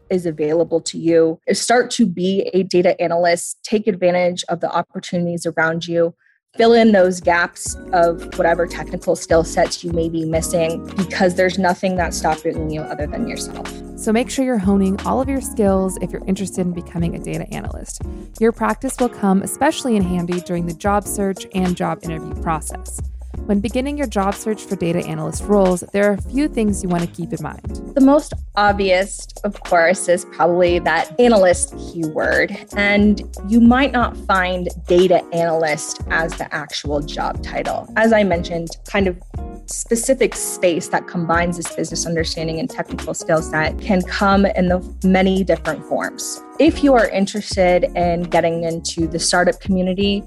[0.09, 1.39] is available to you.
[1.51, 6.13] Start to be a data analyst, take advantage of the opportunities around you,
[6.55, 11.59] fill in those gaps of whatever technical skill sets you may be missing because there's
[11.59, 13.71] nothing that's stopping you other than yourself.
[13.97, 17.19] So make sure you're honing all of your skills if you're interested in becoming a
[17.19, 18.01] data analyst.
[18.39, 22.99] Your practice will come especially in handy during the job search and job interview process.
[23.45, 26.89] When beginning your job search for data analyst roles, there are a few things you
[26.89, 27.93] want to keep in mind.
[27.95, 32.55] The most obvious, of course, is probably that analyst keyword.
[32.75, 37.91] And you might not find data analyst as the actual job title.
[37.95, 39.19] As I mentioned, kind of
[39.65, 44.97] specific space that combines this business understanding and technical skill set can come in the
[45.03, 46.41] many different forms.
[46.59, 50.23] If you are interested in getting into the startup community,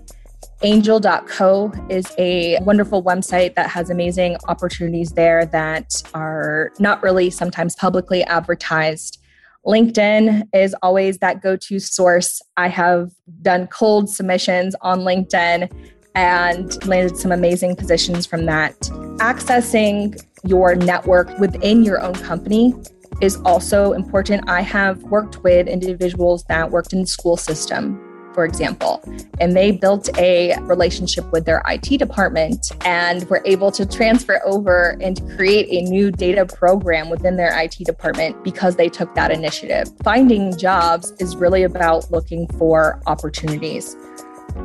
[0.64, 7.74] Angel.co is a wonderful website that has amazing opportunities there that are not really sometimes
[7.74, 9.18] publicly advertised.
[9.66, 12.40] LinkedIn is always that go to source.
[12.56, 13.10] I have
[13.42, 15.70] done cold submissions on LinkedIn
[16.14, 18.78] and landed some amazing positions from that.
[19.18, 22.72] Accessing your network within your own company
[23.20, 24.48] is also important.
[24.48, 28.01] I have worked with individuals that worked in the school system
[28.34, 29.02] for example,
[29.40, 34.96] and they built a relationship with their IT department and were able to transfer over
[35.00, 39.88] and create a new data program within their IT department because they took that initiative.
[40.02, 43.96] Finding jobs is really about looking for opportunities.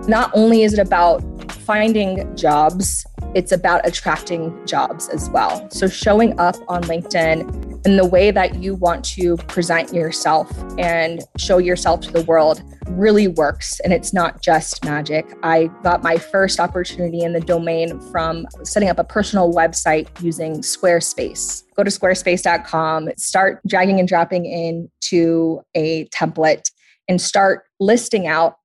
[0.07, 1.21] Not only is it about
[1.51, 5.69] finding jobs, it's about attracting jobs as well.
[5.69, 11.21] So, showing up on LinkedIn in the way that you want to present yourself and
[11.37, 15.25] show yourself to the world really works and it's not just magic.
[15.43, 20.61] I got my first opportunity in the domain from setting up a personal website using
[20.61, 21.63] Squarespace.
[21.75, 26.71] Go to squarespace.com, start dragging and dropping into a template
[27.07, 28.57] and start listing out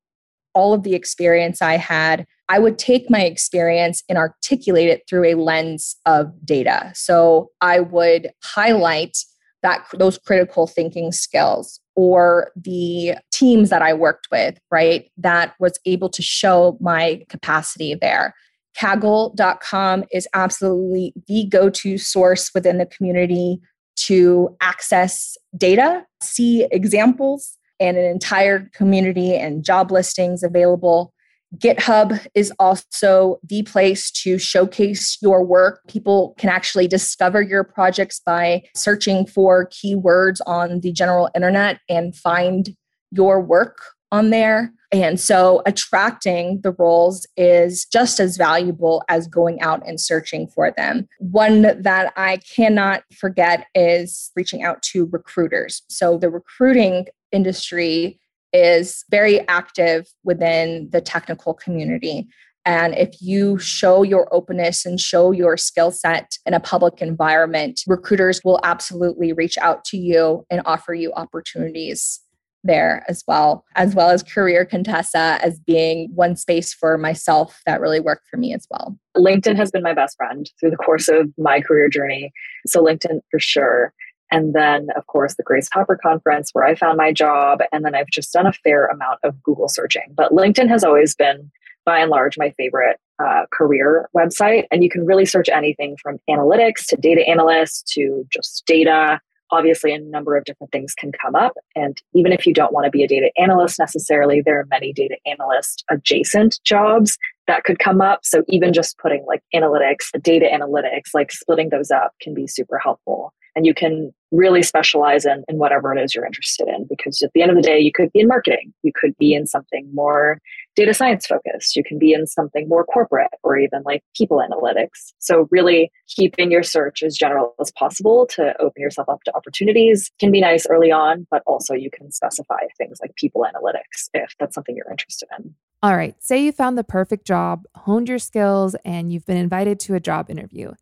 [0.54, 5.24] all of the experience I had I would take my experience and articulate it through
[5.24, 6.92] a lens of data.
[6.94, 9.16] So I would highlight
[9.62, 15.78] that those critical thinking skills or the teams that I worked with, right, that was
[15.86, 18.34] able to show my capacity there.
[18.76, 23.62] Kaggle.com is absolutely the go to source within the community
[23.96, 31.12] to access data, see examples, and an entire community and job listings available.
[31.58, 35.80] GitHub is also the place to showcase your work.
[35.86, 42.16] People can actually discover your projects by searching for keywords on the general internet and
[42.16, 42.74] find
[43.10, 43.76] your work
[44.10, 44.72] on there.
[44.92, 50.70] And so attracting the roles is just as valuable as going out and searching for
[50.70, 51.08] them.
[51.18, 55.82] One that I cannot forget is reaching out to recruiters.
[55.88, 58.20] So the recruiting industry
[58.52, 62.28] is very active within the technical community.
[62.64, 67.80] And if you show your openness and show your skill set in a public environment,
[67.86, 72.20] recruiters will absolutely reach out to you and offer you opportunities
[72.64, 77.80] there as well, as well as Career Contessa as being one space for myself that
[77.80, 78.96] really worked for me as well.
[79.16, 82.32] LinkedIn has been my best friend through the course of my career journey.
[82.66, 83.92] So, LinkedIn for sure.
[84.30, 87.60] And then, of course, the Grace Hopper Conference, where I found my job.
[87.70, 90.14] And then I've just done a fair amount of Google searching.
[90.14, 91.50] But LinkedIn has always been,
[91.84, 94.64] by and large, my favorite uh, career website.
[94.70, 99.20] And you can really search anything from analytics to data analysts to just data.
[99.52, 101.52] Obviously, a number of different things can come up.
[101.76, 104.92] And even if you don't want to be a data analyst necessarily, there are many
[104.92, 108.20] data analyst adjacent jobs that could come up.
[108.24, 112.78] So even just putting like analytics, data analytics, like splitting those up can be super
[112.78, 117.20] helpful and you can really specialize in, in whatever it is you're interested in because
[117.22, 119.46] at the end of the day you could be in marketing you could be in
[119.46, 120.38] something more
[120.74, 125.12] data science focused you can be in something more corporate or even like people analytics.
[125.18, 130.10] So really keeping your search as general as possible to open yourself up to opportunities
[130.18, 134.34] can be nice early on but also you can specify things like people analytics if
[134.38, 135.54] that's something you're interested in.
[135.82, 136.14] All right.
[136.20, 140.00] Say you found the perfect job honed your skills and you've been invited to a
[140.00, 140.72] job interview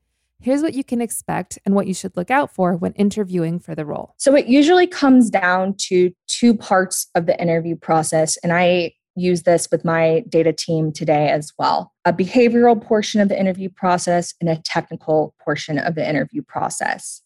[0.41, 3.75] Here's what you can expect and what you should look out for when interviewing for
[3.75, 4.15] the role.
[4.17, 8.37] So, it usually comes down to two parts of the interview process.
[8.39, 13.29] And I use this with my data team today as well a behavioral portion of
[13.29, 17.23] the interview process and a technical portion of the interview process.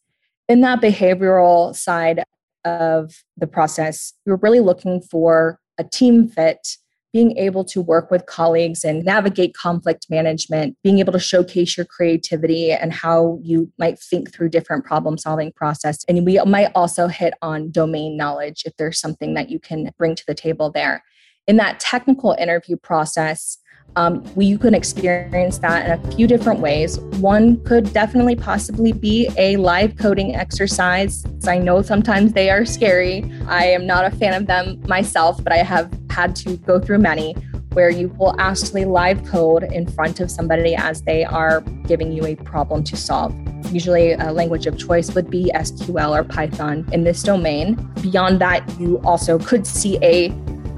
[0.49, 2.25] In that behavioral side
[2.65, 6.77] of the process, you're really looking for a team fit
[7.15, 11.87] being able to work with colleagues and navigate conflict management, being able to showcase your
[11.87, 16.05] creativity and how you might think through different problem solving process.
[16.09, 20.17] And we might also hit on domain knowledge if there's something that you can bring
[20.17, 21.05] to the table there.
[21.47, 23.59] In that technical interview process,
[23.97, 26.99] um, we, you can experience that in a few different ways.
[27.21, 31.25] One could definitely possibly be a live coding exercise.
[31.47, 33.31] I know sometimes they are scary.
[33.47, 36.99] I am not a fan of them myself, but I have had to go through
[36.99, 37.35] many
[37.75, 42.25] where you will actually live code in front of somebody as they are giving you
[42.25, 43.35] a problem to solve.
[43.73, 47.75] Usually, a language of choice would be SQL or Python in this domain.
[48.01, 50.29] Beyond that, you also could see a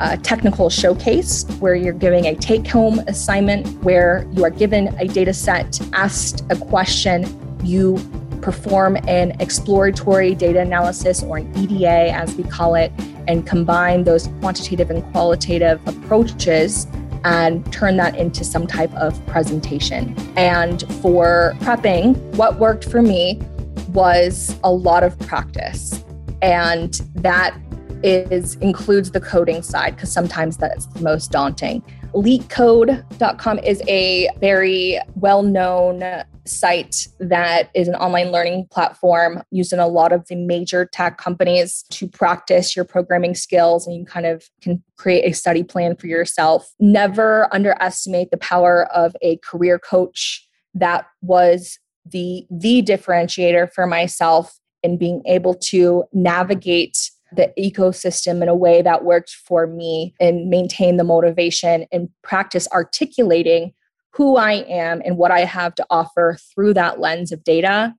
[0.01, 5.07] a technical showcase where you're giving a take home assignment where you are given a
[5.07, 7.25] data set, asked a question,
[7.65, 7.99] you
[8.43, 12.93] perform an exploratory data analysis or an EDA, as we call it,
[13.27, 16.87] and combine those quantitative and qualitative approaches
[17.25, 20.15] and turn that into some type of presentation.
[20.37, 23.41] And for prepping, what worked for me
[23.89, 26.05] was a lot of practice.
[26.41, 27.59] And that
[28.07, 31.83] is includes the coding side because sometimes that's the most daunting.
[32.15, 36.03] LeetCode.com is a very well-known
[36.47, 41.19] site that is an online learning platform used in a lot of the major tech
[41.19, 45.97] companies to practice your programming skills and you kind of can create a study plan
[45.97, 46.73] for yourself.
[46.79, 50.49] Never underestimate the power of a career coach.
[50.75, 58.49] That was the the differentiator for myself in being able to navigate the ecosystem in
[58.49, 63.73] a way that worked for me and maintain the motivation and practice articulating
[64.13, 67.95] who I am and what I have to offer through that lens of data.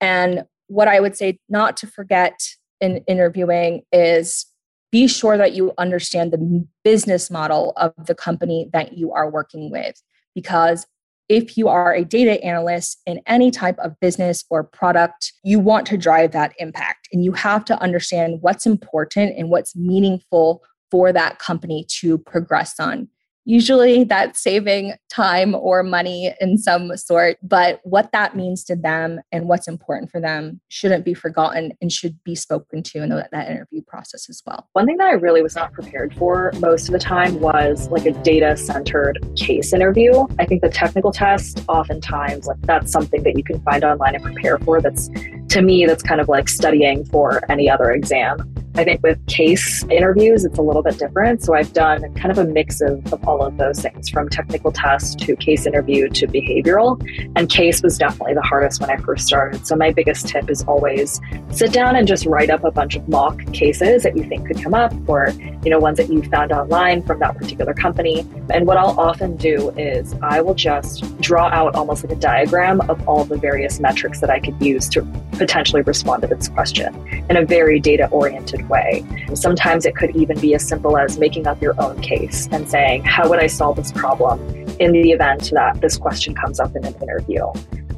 [0.00, 2.38] And what I would say not to forget
[2.80, 4.46] in interviewing is
[4.92, 9.70] be sure that you understand the business model of the company that you are working
[9.70, 10.00] with
[10.34, 10.86] because
[11.30, 15.86] if you are a data analyst in any type of business or product, you want
[15.86, 20.60] to drive that impact and you have to understand what's important and what's meaningful
[20.90, 23.08] for that company to progress on.
[23.50, 29.18] Usually that's saving time or money in some sort, but what that means to them
[29.32, 33.50] and what's important for them shouldn't be forgotten and should be spoken to in that
[33.50, 34.68] interview process as well.
[34.74, 38.06] One thing that I really was not prepared for most of the time was like
[38.06, 40.28] a data centered case interview.
[40.38, 44.22] I think the technical test, oftentimes, like that's something that you can find online and
[44.22, 44.80] prepare for.
[44.80, 45.10] That's
[45.48, 48.54] to me, that's kind of like studying for any other exam.
[48.76, 51.42] I think with case interviews, it's a little bit different.
[51.42, 54.70] So I've done kind of a mix of, of all of those things from technical
[54.70, 57.00] test to case interview to behavioral.
[57.34, 59.66] And case was definitely the hardest when I first started.
[59.66, 63.08] So my biggest tip is always sit down and just write up a bunch of
[63.08, 65.30] mock cases that you think could come up or,
[65.64, 68.20] you know, ones that you found online from that particular company.
[68.50, 72.80] And what I'll often do is I will just draw out almost like a diagram
[72.82, 75.02] of all the various metrics that I could use to
[75.32, 76.94] potentially respond to this question
[77.28, 79.04] in a very data oriented way.
[79.34, 83.04] Sometimes it could even be as simple as making up your own case and saying,
[83.04, 84.40] How would I solve this problem
[84.78, 87.46] in the event that this question comes up in an interview?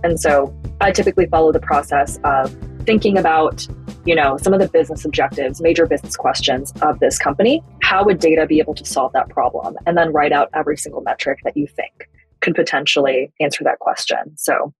[0.05, 2.55] And so I typically follow the process of
[2.85, 3.67] thinking about
[4.05, 8.19] you know some of the business objectives major business questions of this company how would
[8.19, 11.57] data be able to solve that problem and then write out every single metric that
[11.57, 12.09] you think
[12.41, 14.75] could potentially answer that question so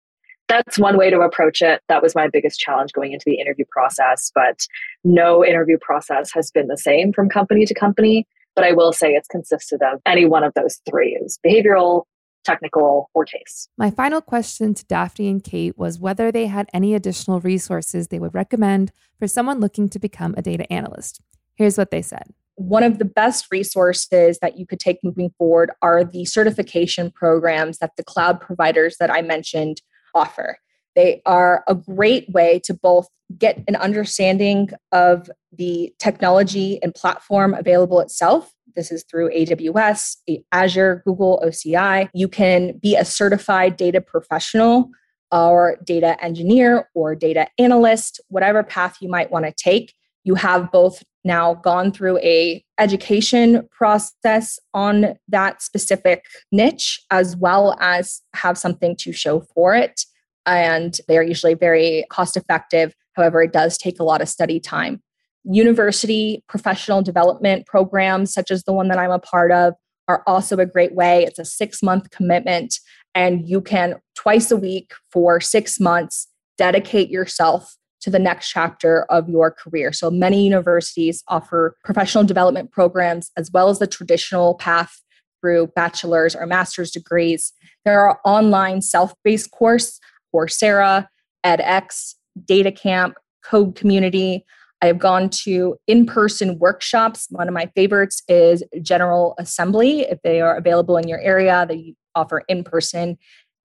[0.53, 1.81] that's one way to approach it.
[1.89, 4.31] That was my biggest challenge going into the interview process.
[4.35, 4.67] But
[5.05, 8.27] no interview process has been the same from company to company.
[8.55, 12.05] But I will say it's consisted of any one of those three is behavioral,
[12.45, 13.67] technical, or case.
[13.79, 18.19] My final question to Daphne and Cait was whether they had any additional resources they
[18.19, 21.23] would recommend for someone looking to become a data analyst.
[21.55, 22.35] Here's what they said.
[22.57, 27.79] One of the best resources that you could take moving forward are the certification programs
[27.79, 29.81] that the cloud providers that I mentioned
[30.15, 30.59] offer.
[30.95, 33.09] They are a great way to both
[33.39, 38.53] get an understanding of the technology and platform available itself.
[38.75, 40.17] This is through AWS,
[40.53, 42.09] Azure, Google, OCI.
[42.15, 44.91] You can be a certified data professional
[45.31, 49.95] or data engineer or data analyst, whatever path you might want to take.
[50.25, 57.77] You have both now gone through a education process on that specific niche as well
[57.81, 60.05] as have something to show for it.
[60.47, 62.95] And they're usually very cost effective.
[63.15, 65.03] However it does take a lot of study time.
[65.45, 69.75] University professional development programs such as the one that i'm a part of
[70.09, 71.25] are also a great way.
[71.25, 72.81] It's a 6 month commitment
[73.15, 76.27] and you can twice a week for 6 months
[76.59, 79.93] dedicate yourself to the next chapter of your career.
[79.93, 85.01] So many universities offer professional development programs as well as the traditional path
[85.41, 87.53] through bachelor's or master's degrees.
[87.85, 89.99] There are online self-based course,
[90.35, 91.09] Coursera,
[91.45, 94.43] edX, DataCamp, Codecademy.
[94.81, 97.27] I have gone to in person workshops.
[97.31, 100.01] One of my favorites is General Assembly.
[100.01, 103.17] If they are available in your area, they offer in person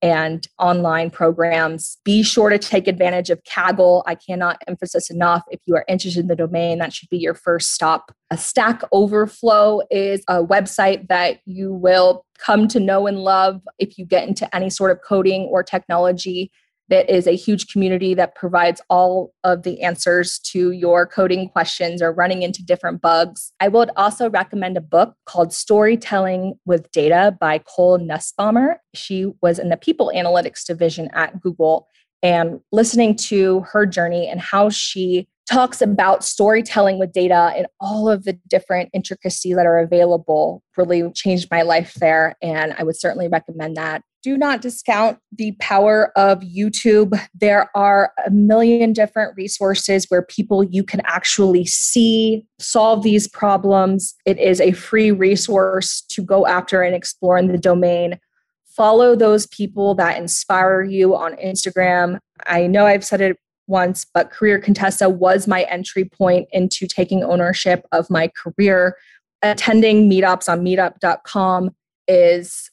[0.01, 1.97] and online programs.
[2.03, 4.03] Be sure to take advantage of Kaggle.
[4.05, 5.43] I cannot emphasize enough.
[5.49, 8.11] If you are interested in the domain, that should be your first stop.
[8.29, 13.97] A Stack Overflow is a website that you will come to know and love if
[13.97, 16.51] you get into any sort of coding or technology
[16.89, 22.01] that is a huge community that provides all of the answers to your coding questions
[22.01, 23.51] or running into different bugs.
[23.59, 28.75] I would also recommend a book called Storytelling with Data by Cole Nussbaumer.
[28.93, 31.88] She was in the people analytics division at Google
[32.23, 38.09] and listening to her journey and how she talks about storytelling with data and all
[38.09, 42.97] of the different intricacies that are available really changed my life there and i would
[42.99, 47.17] certainly recommend that do not discount the power of YouTube.
[47.34, 54.15] There are a million different resources where people you can actually see solve these problems.
[54.25, 58.19] It is a free resource to go after and explore in the domain.
[58.75, 62.19] Follow those people that inspire you on Instagram.
[62.45, 67.23] I know I've said it once, but Career Contessa was my entry point into taking
[67.23, 68.97] ownership of my career.
[69.41, 71.69] Attending meetups on meetup.com
[72.09, 72.69] is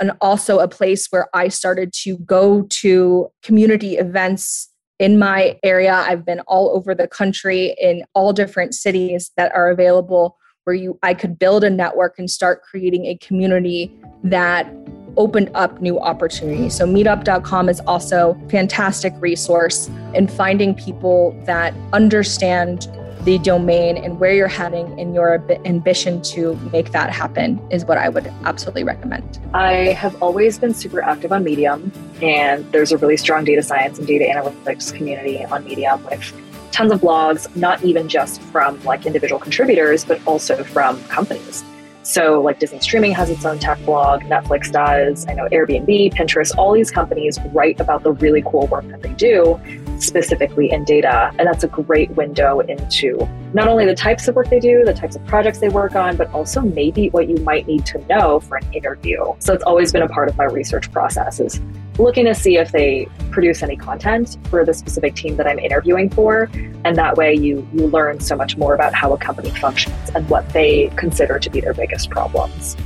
[0.00, 5.94] and also a place where I started to go to community events in my area.
[5.94, 10.98] I've been all over the country in all different cities that are available where you
[11.02, 14.72] I could build a network and start creating a community that
[15.16, 16.74] opened up new opportunities.
[16.74, 22.88] So meetup.com is also fantastic resource in finding people that understand
[23.24, 27.96] the domain and where you're heading in your ambition to make that happen is what
[27.96, 29.38] I would absolutely recommend.
[29.54, 33.98] I have always been super active on Medium, and there's a really strong data science
[33.98, 36.34] and data analytics community on Medium with
[36.70, 41.64] tons of blogs, not even just from like individual contributors, but also from companies.
[42.02, 46.54] So, like Disney Streaming has its own tech blog, Netflix does, I know Airbnb, Pinterest,
[46.58, 49.58] all these companies write about the really cool work that they do
[50.04, 51.32] specifically in data.
[51.38, 54.94] And that's a great window into not only the types of work they do, the
[54.94, 58.40] types of projects they work on, but also maybe what you might need to know
[58.40, 59.22] for an interview.
[59.38, 61.60] So it's always been a part of my research process is
[61.98, 66.10] looking to see if they produce any content for the specific team that I'm interviewing
[66.10, 66.50] for.
[66.84, 70.28] And that way you you learn so much more about how a company functions and
[70.28, 72.76] what they consider to be their biggest problems.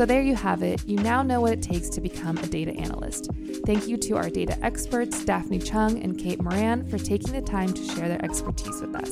[0.00, 0.82] So there you have it.
[0.86, 3.28] You now know what it takes to become a data analyst.
[3.66, 7.70] Thank you to our data experts, Daphne Cheung and Cait Moran, for taking the time
[7.74, 9.10] to share their expertise with us.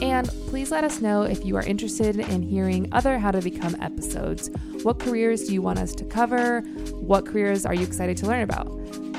[0.00, 3.74] And please let us know if you are interested in hearing other How to Become
[3.82, 4.48] episodes.
[4.84, 6.60] What careers do you want us to cover?
[7.00, 8.68] What careers are you excited to learn about?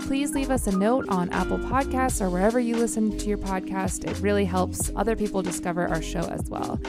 [0.05, 4.09] Please leave us a note on Apple Podcasts or wherever you listen to your podcast.
[4.09, 6.79] It really helps other people discover our show as well.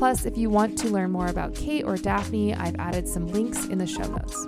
[0.00, 3.66] Plus, if you want to learn more about Cait or Daphne, I've added some links
[3.66, 4.46] in the show notes.